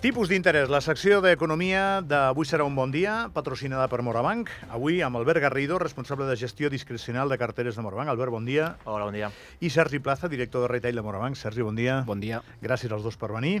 [0.00, 4.48] Tipus d'interès, la secció d'economia d'avui serà un bon dia, patrocinada per Morabanc.
[4.72, 8.08] Avui amb Albert Garrido, responsable de gestió discrecional de carteres de Morabanc.
[8.08, 8.70] Albert, bon dia.
[8.88, 9.28] Hola, bon dia.
[9.60, 11.36] I Sergi Plaza, director de retail de Morabanc.
[11.36, 12.00] Sergi, bon dia.
[12.08, 12.40] Bon dia.
[12.64, 13.58] Gràcies als dos per venir.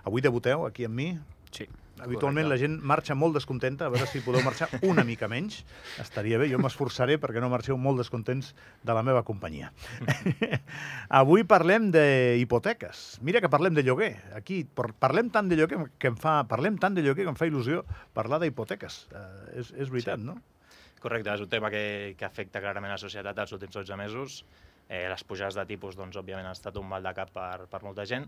[0.00, 1.12] Avui debuteu aquí amb mi.
[1.52, 1.68] Sí.
[2.02, 2.50] Habitualment Correcte.
[2.50, 5.60] la gent marxa molt descontenta, a veure si podeu marxar una mica menys.
[6.02, 9.70] Estaria bé, jo m'esforçaré perquè no marxeu molt descontents de la meva companyia.
[11.22, 13.18] Avui parlem d'hipoteques.
[13.22, 14.16] Mira que parlem de lloguer.
[14.36, 17.38] Aquí par- parlem tant de lloguer que em fa, parlem tant de lloguer que em
[17.38, 17.84] fa il·lusió
[18.16, 19.06] parlar d'hipoteques.
[19.12, 20.26] Uh, és, és veritat, Sí.
[20.26, 20.38] no?
[21.02, 24.42] Correcte, és un tema que, que afecta clarament la societat els últims 12 mesos.
[24.92, 27.80] Eh, les pujades de tipus, doncs, òbviament, han estat un mal de cap per, per
[27.80, 28.26] molta gent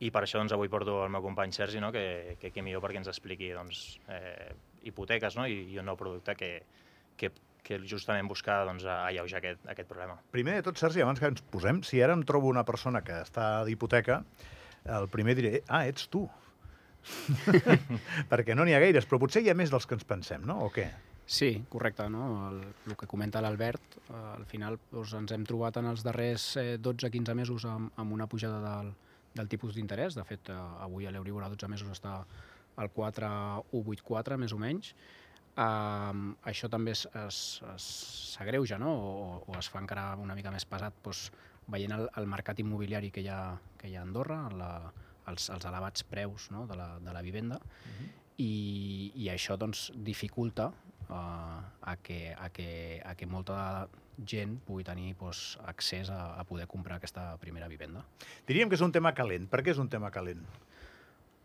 [0.00, 1.90] i per això doncs, avui porto el meu company Sergi, no?
[1.92, 3.82] que, que, que millor perquè ens expliqui doncs,
[4.14, 4.54] eh,
[4.88, 5.44] hipoteques no?
[5.44, 6.52] I, i un nou producte que,
[7.18, 7.32] que,
[7.66, 10.16] que justament busca doncs, alleujar aquest, aquest problema.
[10.32, 13.20] Primer de tot, Sergi, abans que ens posem, si ara em trobo una persona que
[13.26, 14.22] està d'hipoteca,
[14.88, 16.24] el primer diré, ah, ets tu.
[18.32, 20.62] perquè no n'hi ha gaires, però potser hi ha més dels que ens pensem, no?
[20.64, 20.88] O què?
[21.28, 22.08] Sí, correcte.
[22.08, 22.48] No?
[22.48, 26.56] El, el que comenta l'Albert, eh, al final doncs, ens hem trobat en els darrers
[26.56, 28.94] eh, 12-15 mesos amb, amb una pujada del,
[29.36, 30.16] del tipus d'interès.
[30.16, 32.22] De fet, eh, avui l'Euribor a 12 mesos està
[32.80, 34.94] al 4,184, més o menys.
[35.58, 38.94] Um, això també s'agreuja, no?
[38.94, 41.26] O, o es fa encara una mica més pesat doncs,
[41.68, 44.70] veient el, el mercat immobiliari que hi ha, que hi ha a Andorra, la,
[45.28, 46.64] els, els elevats preus no?
[46.70, 47.58] de, la, de la vivenda,
[48.38, 50.70] i, i això doncs, dificulta
[51.10, 53.88] uh, a, que, a, que, a que molta
[54.26, 58.04] gent pugui tenir doncs, accés a, a poder comprar aquesta primera vivenda.
[58.48, 59.46] Diríem que és un tema calent.
[59.50, 60.42] Per què és un tema calent?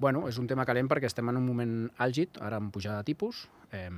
[0.01, 3.11] Bueno, és un tema calent perquè estem en un moment àlgid, ara amb pujada de
[3.13, 3.89] tipus, eh,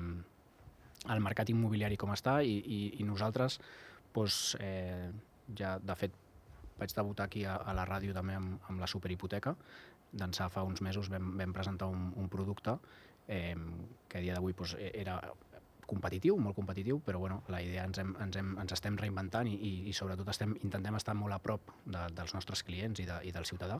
[1.09, 3.59] el mercat immobiliari com està i, i, i nosaltres,
[4.15, 5.09] doncs, eh,
[5.57, 6.13] ja de fet
[6.79, 9.55] vaig debutar aquí a, a la ràdio també amb, amb la superhipoteca,
[10.15, 12.77] d'ençà fa uns mesos vam, vam presentar un, un producte
[13.27, 13.55] eh,
[14.09, 15.19] que a dia d'avui doncs, e- era
[15.89, 19.55] competitiu, molt competitiu, però bueno, la idea ens, hem, ens, hem, ens estem reinventant i,
[19.55, 23.19] i, i sobretot estem, intentem estar molt a prop de, dels nostres clients i, de,
[23.29, 23.79] i del ciutadà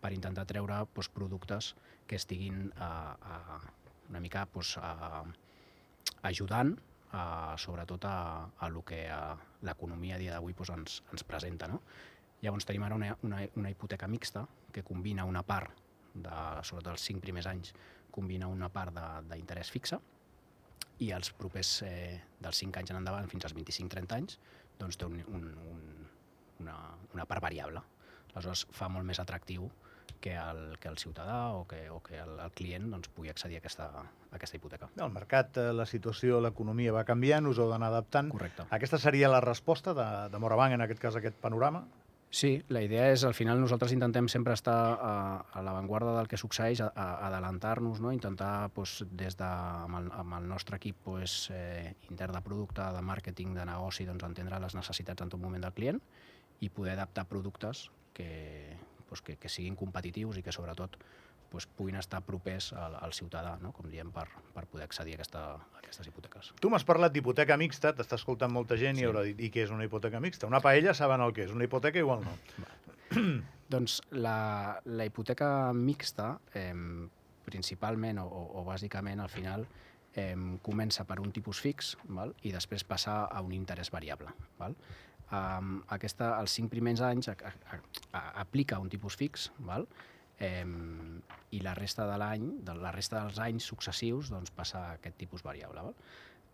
[0.00, 1.72] per intentar treure doncs, productes
[2.06, 3.60] que estiguin a, a,
[4.10, 5.24] una mica doncs, a,
[6.28, 6.74] ajudant
[7.12, 8.18] a, sobretot a,
[8.58, 9.04] a lo que
[9.64, 11.68] l'economia a dia d'avui doncs, ens, ens presenta.
[11.68, 11.82] No?
[12.42, 15.72] Llavors tenim ara una, una, una hipoteca mixta que combina una part,
[16.14, 17.72] de, sobretot els cinc primers anys,
[18.12, 18.94] combina una part
[19.28, 19.98] d'interès fixe
[21.04, 24.38] i els propers eh, dels 5 anys en endavant fins als 25-30 anys
[24.78, 25.84] doncs té un, un, un,
[26.62, 26.76] una,
[27.14, 27.82] una part variable.
[28.34, 29.68] Aleshores fa molt més atractiu
[30.20, 33.58] que el, que el ciutadà o que, o que el, el client doncs, pugui accedir
[33.58, 34.90] a aquesta, a aquesta hipoteca.
[34.96, 38.32] El mercat, eh, la situació, l'economia va canviant, us heu d'anar adaptant.
[38.34, 38.66] Correcte.
[38.74, 41.84] Aquesta seria la resposta de, de Morabanc, en aquest cas, a aquest panorama?
[42.30, 45.12] Sí, la idea és, al final, nosaltres intentem sempre estar a,
[45.48, 48.12] a l'avantguarda del que succeeix, a, a adelantar-nos, no?
[48.12, 52.84] intentar, doncs, des de, amb, el, amb el nostre equip doncs, eh, intern de producte,
[52.84, 56.02] de màrqueting, de negoci, doncs, entendre les necessitats en tot moment del client
[56.60, 58.28] i poder adaptar productes que,
[59.08, 61.00] doncs, que, que siguin competitius i que, sobretot,
[61.52, 63.72] doncs, puguin estar propers al, al ciutadà, no?
[63.72, 66.52] com diem, per, per poder accedir a, aquesta, a aquestes hipoteques.
[66.60, 69.04] Tu m'has parlat d'hipoteca mixta, t'està escoltant molta gent Sí.
[69.04, 70.46] i haurà dit, i què és una hipoteca mixta?
[70.46, 72.36] Una paella saben el que és, una hipoteca igual no.
[73.72, 76.72] Doncs la, la hipoteca mixta, eh,
[77.48, 79.66] principalment o, o, o bàsicament al final,
[80.14, 82.34] eh, comença per un tipus fix val?
[82.42, 84.32] i després passa a un interès variable.
[84.60, 84.76] Val?
[85.28, 87.80] Um, aquesta, els cinc primers anys a, a,
[88.16, 89.84] a, aplica un tipus fix val?
[90.38, 90.64] Eh,
[91.50, 95.44] i la resta de l'any, de la resta dels anys successius, doncs passa aquest tipus
[95.46, 95.86] variable.
[95.86, 95.94] Val?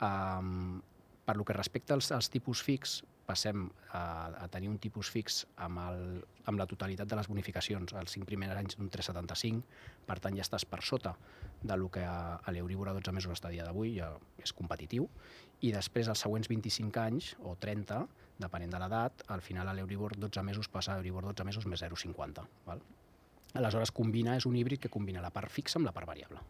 [0.04, 0.82] Um,
[1.24, 3.64] per lo que respecta als, als tipus fix, passem
[3.96, 4.02] a,
[4.44, 6.02] a tenir un tipus fix amb, el,
[6.44, 9.62] amb la totalitat de les bonificacions els cinc primers anys d'un 3,75,
[10.04, 11.14] per tant ja estàs per sota
[11.62, 14.10] de lo que a, a l'Euribor a 12 mesos està a dia d'avui, ja
[14.44, 15.08] és competitiu,
[15.64, 18.02] i després els següents 25 anys o 30,
[18.44, 21.80] depenent de l'edat, al final a l'Euribor 12 mesos passa a Euribor 12 mesos més
[21.80, 22.44] 0,50.
[22.68, 22.84] Val?
[23.54, 26.42] Aleshores combina, és un híbrid que combina la part fixa amb la part variable.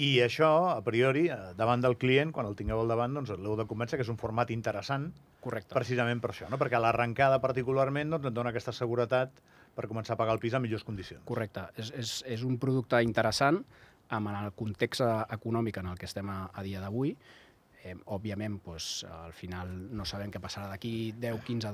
[0.00, 3.56] I això, a priori, eh, davant del client, quan el tingueu al davant, doncs l'heu
[3.58, 5.10] de convèncer que és un format interessant
[5.44, 5.74] Correcte.
[5.74, 6.56] precisament per això, no?
[6.56, 9.42] perquè a l'arrencada particularment doncs, et dona aquesta seguretat
[9.74, 11.22] per començar a pagar el pis en millors condicions.
[11.28, 11.66] Correcte.
[11.76, 13.60] És, és, és un producte interessant
[14.16, 17.12] amb el context eh, econòmic en el que estem a, a dia d'avui.
[17.84, 21.72] Eh, òbviament, doncs, al final no sabem què passarà d'aquí 10, 15,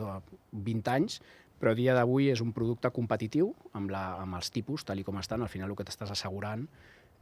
[0.53, 1.21] 20 anys,
[1.61, 5.05] però a dia d'avui és un producte competitiu amb, la, amb els tipus, tal i
[5.05, 5.43] com estan.
[5.43, 6.67] Al final el que t'estàs assegurant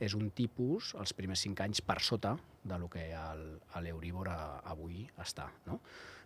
[0.03, 5.49] és un tipus, els primers 5 anys, per sota de lo que a- avui està.
[5.67, 5.81] No?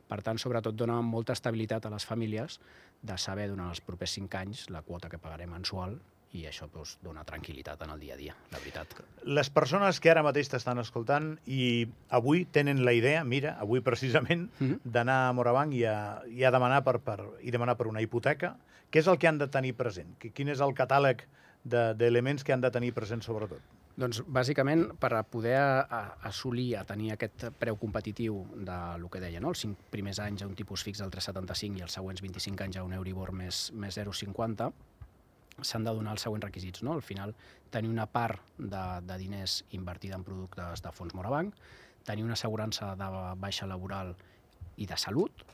[0.09, 2.61] Per tant, sobretot dona molta estabilitat a les famílies
[3.03, 5.99] de saber durant els propers 5 anys la quota que pagarem mensual
[6.37, 8.99] i això doncs, dona tranquil·litat en el dia a dia, la veritat.
[9.25, 14.51] Les persones que ara mateix t'estan escoltant i avui tenen la idea, mira, avui precisament,
[14.59, 14.81] mm -hmm.
[14.85, 18.57] d'anar a Morabanc i a, i a demanar per, per, i demanar per una hipoteca,
[18.93, 20.17] què és el que han de tenir present?
[20.19, 21.27] Quin és el catàleg
[21.65, 23.61] d'elements de, que han de tenir present sobretot?
[23.99, 29.09] Doncs, bàsicament, per a poder a, a assolir, a tenir aquest preu competitiu de lo
[29.11, 29.49] que deia, no?
[29.49, 32.77] els 5 primers anys a un tipus fix del 3,75 i els següents 25 anys
[32.77, 34.71] a un Euribor més, més 0,50,
[35.63, 36.83] s'han de donar els següents requisits.
[36.87, 36.95] No?
[36.95, 37.35] Al final,
[37.71, 41.55] tenir una part de, de diners invertida en productes de fons Morabanc,
[42.09, 44.15] tenir una assegurança de baixa laboral
[44.79, 45.45] i de salut,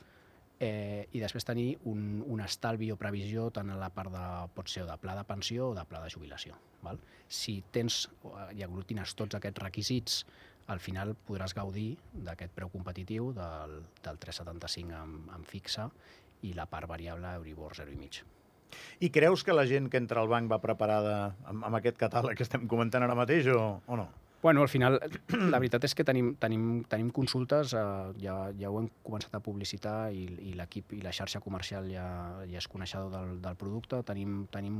[0.59, 4.25] eh, i després tenir un, un estalvi o previsió tant en la part de,
[4.55, 6.57] pot ser de pla de pensió o de pla de jubilació.
[6.85, 6.99] Val?
[7.27, 8.05] Si tens
[8.53, 10.21] i aglutines tots aquests requisits,
[10.71, 11.91] al final podràs gaudir
[12.25, 15.89] d'aquest preu competitiu del, del 3,75 amb, amb fixa
[16.45, 18.34] i la part variable Euribor 0,5.
[18.99, 22.37] I creus que la gent que entra al banc va preparada amb, amb aquest catàleg
[22.37, 24.07] que estem comentant ara mateix o, o no?
[24.45, 24.99] Bueno, al final,
[25.53, 27.85] la veritat és que tenim, tenim, tenim consultes, eh,
[28.21, 32.05] ja, ja ho hem començat a publicitar i, i l'equip i la xarxa comercial ja,
[32.45, 34.03] ja és coneixedor del, del producte.
[34.05, 34.75] Tenim, tenim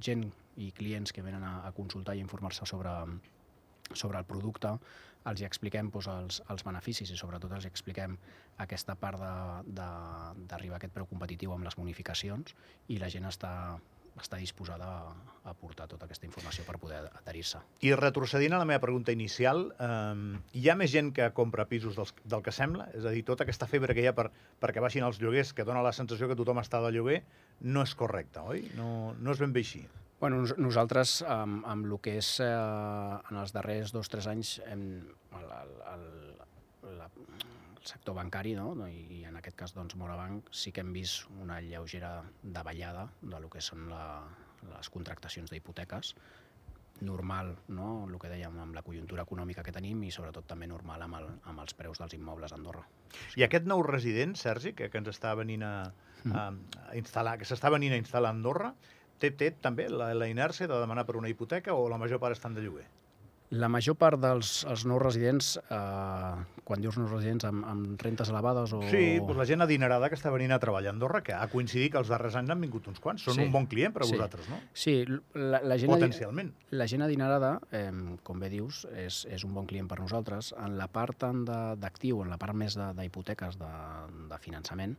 [0.00, 0.24] gent
[0.56, 2.94] i clients que venen a, a consultar i informar-se sobre,
[3.92, 4.72] sobre el producte,
[5.30, 8.16] els hi expliquem doncs, els, els beneficis i sobretot els expliquem
[8.64, 9.20] aquesta part
[9.68, 12.54] d'arribar a aquest preu competitiu amb les bonificacions
[12.88, 13.52] i la gent està,
[14.18, 15.12] està disposada a,
[15.50, 17.60] a portar tota aquesta informació per poder adherir-se.
[17.86, 21.98] I retrocedint a la meva pregunta inicial, eh, hi ha més gent que compra pisos
[21.98, 22.88] dels, del que sembla?
[22.98, 24.28] És a dir, tota aquesta febre que hi ha per,
[24.62, 27.22] perquè baixin els lloguers, que dona la sensació que tothom està de lloguer,
[27.62, 28.66] no és correcte, oi?
[28.78, 29.86] No, no és ben bé així.
[30.18, 34.56] Bueno, nosaltres, amb, amb el que és eh, en els darrers dos o tres anys,
[34.66, 34.82] hem,
[35.38, 36.08] el, el, el,
[36.98, 38.72] la, el sector bancari, no?
[38.90, 43.38] I, i en aquest cas doncs, Morabanc, sí que hem vist una lleugera davallada de
[43.38, 44.02] lo que són la,
[44.72, 46.14] les contractacions d'hipoteques,
[47.00, 48.08] normal, no?
[48.08, 51.28] el que dèiem, amb la conjuntura econòmica que tenim i sobretot també normal amb, el,
[51.46, 52.82] amb els preus dels immobles a Andorra.
[53.38, 55.74] I aquest nou resident, Sergi, que, que ens està venint a,
[56.32, 56.48] a,
[56.88, 58.72] a instal·lar, que s'està venint a instal·lar a Andorra,
[59.20, 62.38] té, té també la, la inèrcia de demanar per una hipoteca o la major part
[62.38, 62.86] estan de lloguer?
[63.48, 68.28] La major part dels els nous residents, eh, quan dius nous residents, amb, amb rentes
[68.28, 68.82] elevades o...
[68.90, 71.94] Sí, doncs la gent adinerada que està venint a treballar a Andorra, que ha coincidit
[71.94, 73.24] que els darrers anys han vingut uns quants.
[73.24, 74.18] Són sí, un bon client per a sí.
[74.18, 74.60] vosaltres, no?
[74.76, 74.98] Sí,
[75.32, 75.94] la, la gent...
[75.94, 76.52] Potencialment.
[76.76, 77.88] La gent adinerada, eh,
[78.26, 80.52] com bé dius, és, és un bon client per nosaltres.
[80.60, 84.98] En la part d'actiu, en la part més d'hipoteques de, de, de finançament,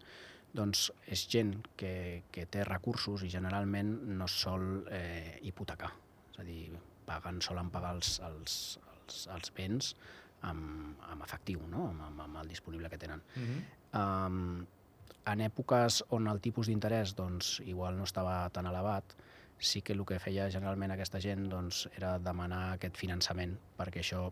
[0.56, 5.92] doncs és gent que, que té recursos i generalment no sol eh, hipotecar.
[6.34, 6.64] És a dir,
[7.06, 8.56] paguen, solen pagar els, els,
[8.96, 9.94] els, els béns
[10.48, 11.90] amb, amb efectiu, no?
[11.92, 13.24] amb, amb, amb el disponible que tenen.
[13.36, 13.64] Uh -huh.
[14.02, 14.68] um,
[15.26, 19.04] en èpoques on el tipus d'interès doncs, igual no estava tan elevat,
[19.60, 24.32] sí que el que feia generalment aquesta gent doncs, era demanar aquest finançament, perquè això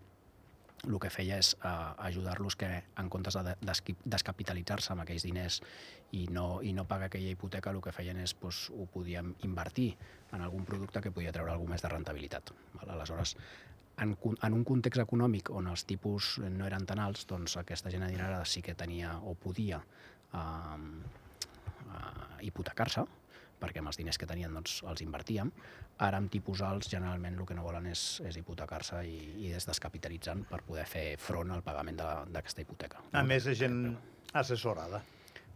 [0.87, 5.61] el que feia és uh, ajudar-los que en comptes de des descapitalitzar-se amb aquells diners
[6.15, 9.91] i no, i no pagar aquella hipoteca, el que feien és doncs, ho podíem invertir
[10.33, 12.53] en algun producte que podia treure alguna més de rentabilitat.
[12.75, 12.95] Val?
[12.95, 13.35] Aleshores,
[13.97, 18.05] en, en un context econòmic on els tipus no eren tan alts, doncs aquesta gent
[18.07, 23.05] adinerada sí que tenia o podia uh, uh, hipotecar-se,
[23.61, 25.51] perquè amb els diners que tenien doncs, els invertíem.
[26.05, 29.65] Ara amb tipus alts generalment el que no volen és, és hipotecar-se i, i és
[29.69, 33.01] descapitalitzant per poder fer front al pagament d'aquesta hipoteca.
[33.11, 33.27] A no?
[33.29, 33.79] més, és gent
[34.37, 35.01] assessorada.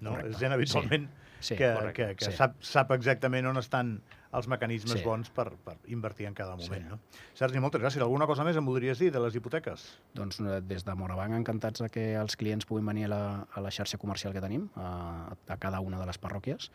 [0.02, 0.16] No?
[0.16, 0.32] Correcte.
[0.34, 1.06] És gent habitualment
[1.40, 2.38] sí, sí, que, que, que sí.
[2.38, 4.00] sap, sap exactament on estan
[4.38, 5.04] els mecanismes sí.
[5.04, 6.86] bons per, per invertir en cada moment.
[6.86, 6.94] Sí.
[6.94, 7.28] No?
[7.38, 8.04] Sergi, moltes gràcies.
[8.04, 9.86] Alguna cosa més em voldries dir de les hipoteques?
[10.18, 13.64] Doncs eh, des de Morabanc encantats de que els clients puguin venir a la, a
[13.66, 16.72] la xarxa comercial que tenim, a, a cada una de les parròquies,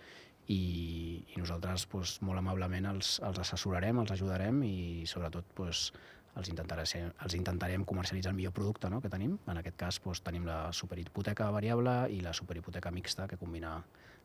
[0.53, 5.91] i, i nosaltres doncs, molt amablement els, els assessorarem, els ajudarem i sobretot doncs,
[6.37, 9.39] els, intentarem, els intentarem comercialitzar el millor producte no?, que tenim.
[9.49, 13.81] En aquest cas doncs, tenim la superhipoteca variable i la superhipoteca mixta que combina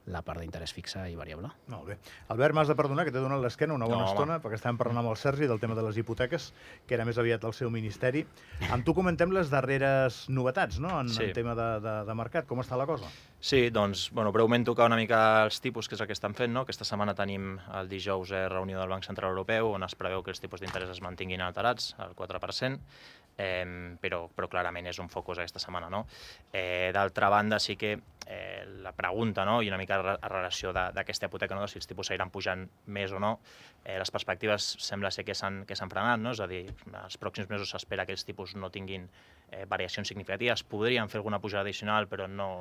[0.09, 1.51] la part d'interès fixa i variable.
[1.69, 1.97] Molt bé.
[2.33, 4.43] Albert, m'has de perdonar que t'he donat l'esquena una bona no, estona, home.
[4.43, 6.51] perquè estàvem parlant amb el Sergi del tema de les hipoteques,
[6.87, 8.25] que era més aviat el seu ministeri.
[8.71, 11.27] Amb tu comentem les darreres novetats, no?, en, sí.
[11.27, 12.49] en tema de, de, de mercat.
[12.49, 13.11] Com està la cosa?
[13.41, 16.53] Sí, doncs, bueno, breument tocar una mica els tipus, que és el que estan fent,
[16.53, 16.61] no?
[16.65, 20.29] Aquesta setmana tenim el dijous eh, reunió del Banc Central Europeu, on es preveu que
[20.33, 22.77] els tipus d'interès es mantinguin alterats, al 4%,
[23.37, 25.89] eh, però, però clarament és un focus aquesta setmana.
[25.89, 26.05] No?
[26.51, 27.97] Eh, D'altra banda, sí que
[28.27, 29.61] eh, la pregunta no?
[29.61, 31.67] i una mica a relació d'aquesta hipoteca, no?
[31.67, 33.37] si els tipus seguiran pujant més o no,
[33.83, 36.35] eh, les perspectives sembla ser que s'han frenat, no?
[36.35, 36.63] és a dir,
[37.03, 39.07] els pròxims mesos s'espera que els tipus no tinguin
[39.51, 42.51] eh, variacions significatives, podrien fer alguna pujada addicional, però no,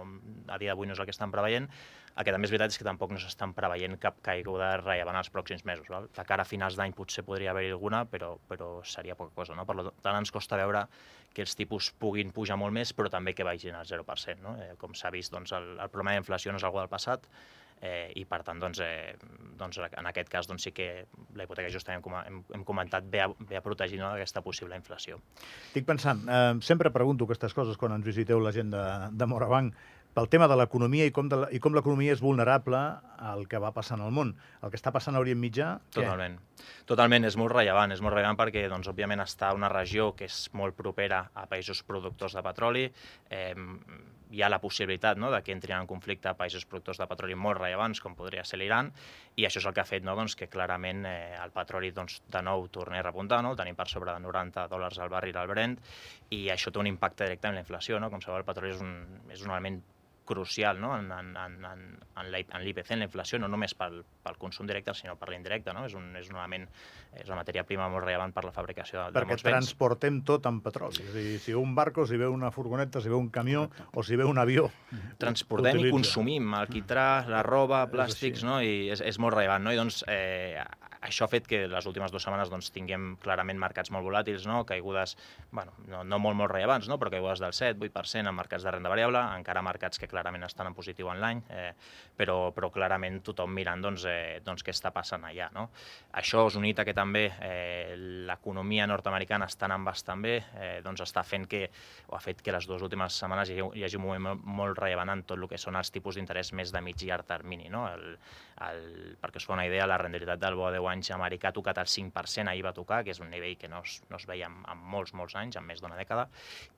[0.49, 1.71] a dia d'avui no és el que estan preveient.
[2.19, 5.31] El que també és veritat és que tampoc no s'estan preveient cap caiguda rellevant els
[5.33, 5.89] pròxims mesos.
[5.93, 6.09] Val?
[6.17, 9.57] De cara a finals d'any potser podria haver-hi alguna, però, però seria poca cosa.
[9.57, 9.65] No?
[9.69, 10.87] Per tant, ens costa veure
[11.35, 14.43] que els tipus puguin pujar molt més, però també que vagin al 0%.
[14.43, 14.57] No?
[14.61, 17.29] Eh, com s'ha vist, doncs, el, el problema d'inflació no és algo del passat,
[17.81, 19.15] eh, i per tant, doncs, eh,
[19.59, 23.23] doncs, en aquest cas doncs, sí que la hipoteca justament hem, hem, hem comentat ve
[23.25, 25.21] a, ve a protegir no, aquesta possible inflació.
[25.71, 29.79] Estic pensant, eh, sempre pregunto aquestes coses quan ens visiteu la gent de, de Morabanc,
[30.15, 32.81] pel tema de l'economia i com, i com l'economia és vulnerable
[33.21, 34.33] al que va passant al món.
[34.65, 35.75] El que està passant a Orient Mitjà...
[35.95, 36.39] Totalment.
[36.39, 36.69] Què?
[36.91, 37.95] Totalment, és molt rellevant.
[37.95, 41.85] És molt rellevant perquè, doncs, òbviament, està una regió que és molt propera a països
[41.87, 42.89] productors de petroli.
[43.31, 43.55] Eh,
[44.31, 47.59] hi ha la possibilitat no, de que entrin en conflicte països productors de petroli molt
[47.59, 48.93] rellevants, com podria ser l'Iran,
[49.37, 52.21] i això és el que ha fet no, doncs, que clarament eh, el petroli doncs,
[52.31, 53.55] de nou torni a repuntar, no?
[53.55, 55.79] el tenim per sobre de 90 dòlars al barril al Brent,
[56.31, 57.99] i això té un impacte directe en la inflació.
[57.99, 58.11] No?
[58.13, 58.95] Com sabeu, el petroli és un,
[59.35, 59.81] és un element
[60.31, 60.93] crucial no?
[60.97, 61.85] en, en, en,
[62.23, 65.75] en l'IPC, en la inflació, no només pel, pel consum directe, sinó per l'indirecte.
[65.75, 65.85] No?
[65.89, 66.69] És, un, és un element,
[67.19, 69.57] és una matèria prima molt rellevant per la fabricació de, Perquè de molts béns.
[69.59, 71.03] transportem tot amb petroli.
[71.03, 73.67] És a dir, si ve un barco, si ve una furgoneta, si ve un camió
[73.93, 74.69] o si ve un avió.
[75.19, 78.61] Transportem i consumim el quitrà, la roba, plàstics, no?
[78.63, 79.67] i és, és molt rellevant.
[79.67, 79.75] No?
[79.75, 80.63] I doncs, eh,
[81.01, 84.63] això ha fet que les últimes dues setmanes doncs, tinguem clarament mercats molt volàtils, no?
[84.69, 85.17] caigudes
[85.51, 86.99] bueno, no, no molt, molt rellevants, no?
[87.01, 90.77] però caigudes del 7-8% en mercats de renda variable, encara mercats que clarament estan en
[90.77, 91.71] positiu en l'any, eh,
[92.17, 95.49] però, però clarament tothom mirant doncs, eh, doncs, què està passant allà.
[95.57, 95.71] No?
[96.21, 97.97] Això és unit a que també eh,
[98.29, 101.65] l'economia nord-americana està anant bastant bé, eh, doncs està fent que,
[102.11, 104.79] o ha fet que les dues últimes setmanes hi hagi, hi hagi un moment molt
[104.79, 107.73] rellevant en tot el que són els tipus d'interès més de mig i llarg termini.
[107.73, 107.87] No?
[107.89, 108.19] El,
[108.69, 108.85] el,
[109.21, 111.81] perquè us fa una idea, la rendibilitat del bo de 10 anys americà ha tocat
[111.83, 114.51] el 5%, ahir va tocar, que és un nivell que no es, no es veia
[114.51, 116.29] en, en molts, molts anys, en més d'una dècada,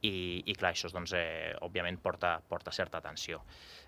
[0.02, 3.42] i, i clar, això doncs, eh, òbviament porta, porta certa atenció.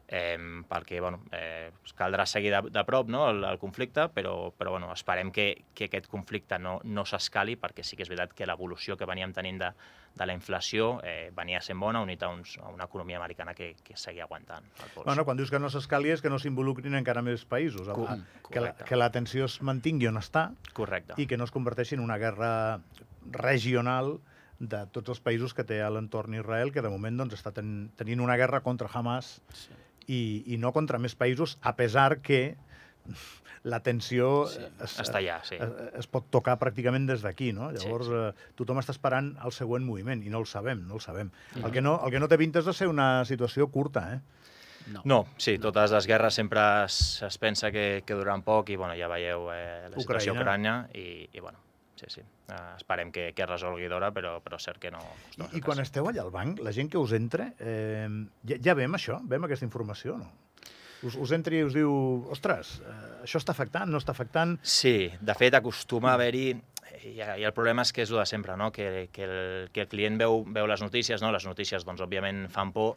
[0.06, 0.36] Eh,
[0.68, 4.90] perquè bueno, eh, caldrà seguir de, de prop no, el, el conflicte, però, però bueno,
[4.92, 8.98] esperem que, que aquest conflicte no, no s'escali, perquè sí que és veritat que l'evolució
[9.00, 9.70] que veníem tenint de,
[10.14, 13.72] de la inflació eh, venia sent bona, unit a, uns, a una economia americana que,
[13.82, 15.06] que seguia aguantant el pols.
[15.08, 18.06] Bueno, quan dius que no s'escali és que no s'involucrin encara més països, Co
[18.50, 21.16] que, la, que la tensió es mantingui on està Correcte.
[21.16, 22.80] i que no es converteixi en una guerra
[23.30, 24.18] regional
[24.58, 27.90] de tots els països que té a l'entorn Israel, que de moment doncs, està ten
[27.98, 29.74] tenint una guerra contra Hamas sí.
[30.06, 30.20] i,
[30.54, 32.56] i no contra més països, a pesar que
[33.64, 35.56] la tensió Sí, es, està allà, sí.
[35.56, 35.72] es,
[36.04, 37.70] es pot tocar pràcticament des d'aquí, no?
[37.72, 38.20] Sí, Llavors, sí.
[38.20, 41.32] eh, tothom està esperant el següent moviment, i no el sabem, no el sabem.
[41.62, 44.43] El que no, el que no té pinta és de ser una situació curta, eh?
[44.92, 45.02] No.
[45.08, 48.96] No, sí, totes les guerres sempre es, es pensa que, que duran poc i bueno,
[48.98, 51.62] ja veieu eh, la situació a Ucrània i, i bueno,
[51.96, 52.24] sí, sí.
[52.44, 55.00] Uh, esperem que, que es resolgui d'hora, però, però és cert que no...
[55.38, 58.04] I, I quan esteu allà al banc, la gent que us entra, eh,
[58.44, 59.22] ja, ja vem això?
[59.30, 60.28] Vem aquesta informació o no?
[61.04, 61.94] Us, us entra i us diu,
[62.32, 64.58] ostres, eh, això està afectant, no està afectant?
[64.60, 66.50] Sí, de fet acostuma a haver-hi
[67.02, 68.70] i, i el problema és que és el de sempre, no?
[68.72, 71.32] que, que, el, que el client veu, veu les notícies, no?
[71.34, 72.94] les notícies doncs, òbviament fan por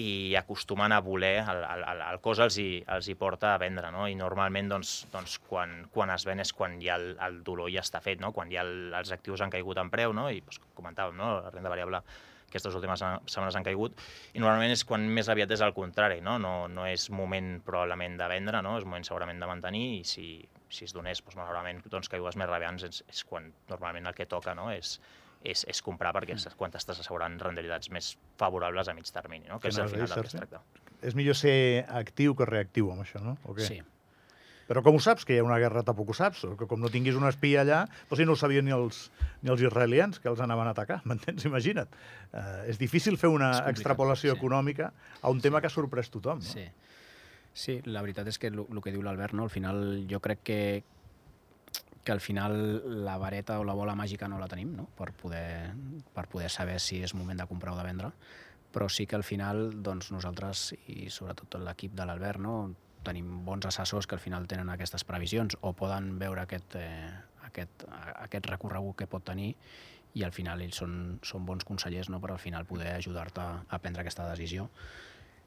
[0.00, 3.92] i acostumen a voler, el, el, el cos els hi, els hi porta a vendre,
[3.94, 4.06] no?
[4.08, 7.84] i normalment doncs, doncs, quan, quan es ven és quan ja el, el dolor ja
[7.84, 8.32] està fet, no?
[8.36, 10.28] quan ja el, els actius han caigut en preu, no?
[10.30, 11.38] i doncs, comentàvem, no?
[11.40, 12.04] la renda variable
[12.50, 13.94] aquestes últimes setmanes han caigut,
[14.34, 16.34] i normalment és quan més aviat és al contrari, no?
[16.42, 18.76] No, no és moment probablement de vendre, no?
[18.80, 20.26] és moment segurament de mantenir, i si,
[20.70, 24.26] si es donés, doncs, malauradament, doncs, caigudes més radiants és, és quan normalment el que
[24.30, 24.70] toca no?
[24.72, 24.96] és,
[25.42, 29.60] és, és comprar perquè és quan t'estàs assegurant rendibilitats més favorables a mig termini, no?
[29.60, 30.62] que, és al final del que es tracta.
[31.06, 33.38] És millor ser actiu que reactiu amb això, no?
[33.48, 33.66] O què?
[33.66, 33.80] Sí.
[34.70, 36.44] Però com ho saps, que hi ha una guerra, tampoc ho saps?
[36.58, 39.08] Que com no tinguis un espia allà, doncs si no ho sabien ni els,
[39.42, 41.48] ni els israelians, que els anaven a atacar, m'entens?
[41.48, 41.90] Imagina't.
[42.30, 44.38] Uh, és difícil fer una extrapolació sí.
[44.38, 46.52] econòmica a un tema que ha sorprès tothom, no?
[46.52, 46.68] Sí.
[47.52, 49.44] Sí, la veritat és que el que diu l'Albert, no?
[49.48, 50.60] al final jo crec que
[52.04, 54.86] que al final la vareta o la bola màgica no la tenim no?
[54.96, 55.74] per, poder,
[56.14, 58.08] per poder saber si és moment de comprar o de vendre,
[58.72, 62.54] però sí que al final doncs, nosaltres i sobretot tot l'equip de l'Albert no?
[63.04, 67.12] tenim bons assessors que al final tenen aquestes previsions o poden veure aquest, eh,
[67.48, 69.54] aquest, aquest recorregut que pot tenir
[70.14, 72.20] i al final ells són, són bons consellers no?
[72.20, 74.68] per al final poder ajudar-te a prendre aquesta decisió.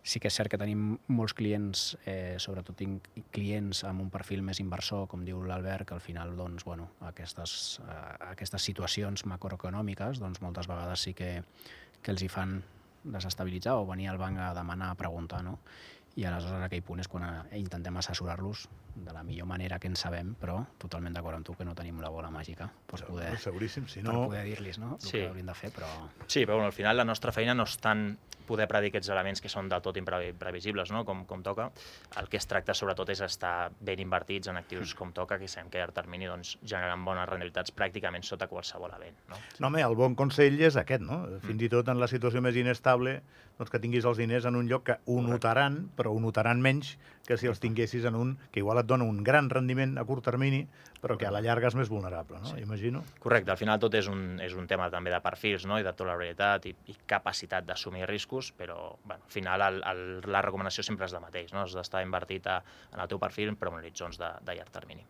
[0.03, 4.43] Sí que és cert que tenim molts clients, eh, sobretot tinc clients amb un perfil
[4.43, 8.01] més inversor, com diu l'Albert, que al final doncs, bueno, aquestes, eh,
[8.33, 11.37] aquestes situacions macroeconòmiques doncs, moltes vegades sí que,
[12.01, 12.59] que els hi fan
[13.03, 15.43] desestabilitzar o venir al banc a demanar, a preguntar.
[15.43, 15.57] No?
[16.15, 19.87] I aleshores en aquell punt és quan eh, intentem assessorar-los de la millor manera que
[19.89, 23.31] en sabem, però totalment d'acord amb tu que no tenim la bola màgica per poder,
[23.41, 24.27] Seguríssim, si per no...
[24.27, 24.91] poder dir-los no?
[25.01, 25.17] el Sí.
[25.17, 25.89] que haurien de fer, però...
[26.27, 28.11] Sí, però bueno, al final la nostra feina no és tant
[28.43, 31.05] poder predir aquests elements que són del tot imprevisibles, no?
[31.07, 31.69] com, com toca.
[32.19, 35.69] El que es tracta sobretot és estar ben invertits en actius com toca, que sabem
[35.71, 39.15] que a llarg termini doncs, generen bones rendibilitats pràcticament sota qualsevol event.
[39.31, 39.39] No?
[39.63, 41.21] No, home, el bon consell és aquest, no?
[41.47, 43.21] Fins i tot en la situació més inestable,
[43.57, 46.97] doncs que tinguis els diners en un lloc que ho notaran, però ho notaran menys
[47.27, 50.25] que si els tinguessis en un que igual et dona un gran rendiment a curt
[50.27, 50.65] termini,
[51.03, 52.51] però que a la llarga és més vulnerable, no?
[52.51, 52.61] Sí.
[52.63, 53.03] Imagino.
[53.23, 55.79] Correcte, al final tot és un, és un tema també de perfils no?
[55.79, 60.43] i de tolerabilitat i, i capacitat d'assumir riscos, però bueno, al final el, el, la
[60.43, 61.63] recomanació sempre és la mateix, no?
[61.63, 65.03] has d'estar invertit a, en el teu perfil però en horitzons de, de llarg termini.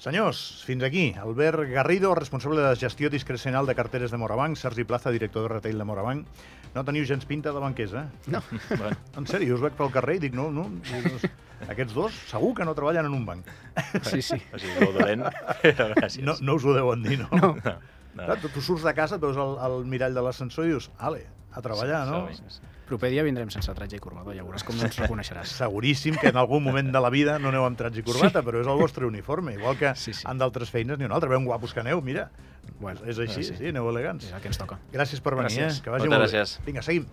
[0.00, 1.10] Senyors, fins aquí.
[1.20, 5.78] Albert Garrido, responsable de gestió discrecional de carteres de Morabanc, Sergi Plaza, director de retail
[5.80, 6.28] de Morabanc.
[6.70, 8.04] No teniu gens pinta de banquers, eh?
[8.30, 8.40] No,
[8.78, 11.24] bueno, En sèrio, us veig pel carrer i dic, no, no, doncs,
[11.68, 13.46] aquests dos segur que no treballen en un banc.
[14.02, 14.38] sí, sí.
[14.52, 15.26] o sigui, molt dolent,
[15.62, 16.24] però gràcies.
[16.24, 17.28] No, no us ho deuen dir, no?
[17.32, 17.54] No.
[17.56, 17.76] no,
[18.14, 18.24] no.
[18.24, 20.90] Clar, tu, tu surts de casa, et veus el, el mirall de l'ascensor i dius,
[20.98, 22.26] ale, a treballar, no?
[22.30, 22.66] Sí, sí, sí.
[22.90, 25.52] Proper dia vindrem sense tratge i corbata, ja veuràs com no ens reconeixeràs.
[25.60, 28.46] Seguríssim que en algun moment de la vida no aneu amb trats i corbata, sí.
[28.48, 29.54] però és el vostre uniforme.
[29.54, 30.24] Igual que Sí, sí.
[30.26, 31.30] en d'altres feines ni un altre.
[31.30, 32.32] Veuen guapos que aneu, mira.
[32.80, 33.54] Bueno, és així, sí.
[33.60, 34.26] sí, aneu elegants.
[34.26, 34.80] És el que ens toca.
[34.90, 35.78] Gràcies per venir, Gràcies.
[35.78, 35.84] eh?
[35.86, 36.40] Que vagi Moltes molt bé.
[36.40, 36.56] gràcies.
[36.66, 37.06] Vinga, seguim.